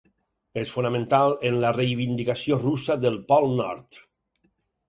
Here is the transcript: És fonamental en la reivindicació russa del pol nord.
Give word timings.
És 0.61 0.71
fonamental 0.77 1.35
en 1.51 1.59
la 1.65 1.71
reivindicació 1.77 2.59
russa 2.65 2.99
del 3.05 3.23
pol 3.33 3.49
nord. 3.63 4.05